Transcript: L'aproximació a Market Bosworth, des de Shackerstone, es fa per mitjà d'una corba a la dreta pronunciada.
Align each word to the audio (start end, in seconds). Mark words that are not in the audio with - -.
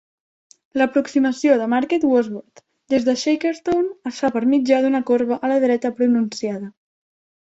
L'aproximació 0.81 1.57
a 1.65 1.67
Market 1.73 2.07
Bosworth, 2.13 2.63
des 2.93 3.05
de 3.09 3.15
Shackerstone, 3.25 3.93
es 4.13 4.23
fa 4.25 4.33
per 4.37 4.43
mitjà 4.55 4.81
d'una 4.87 5.03
corba 5.11 5.39
a 5.49 5.53
la 5.53 5.63
dreta 5.67 5.93
pronunciada. 6.01 6.73